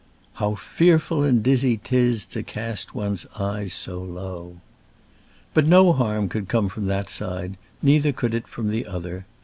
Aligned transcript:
How 0.41 0.55
fearful 0.55 1.23
And 1.23 1.43
dizzy 1.43 1.77
'tis 1.77 2.25
to 2.33 2.41
cast 2.41 2.95
one's 2.95 3.27
eyes 3.39 3.71
so 3.73 4.01
low!" 4.01 4.59
But 5.53 5.67
no 5.67 5.93
harm 5.93 6.27
could 6.27 6.47
come 6.49 6.69
from 6.69 6.87
that 6.87 7.07
side— 7.07 7.55
neither 7.83 8.11
could 8.11 8.33
it 8.33 8.47
from 8.47 8.71
the 8.71 8.87
other. 8.87 9.27